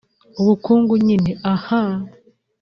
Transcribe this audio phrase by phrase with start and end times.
[0.39, 1.89] “ubungubu nyine ahhh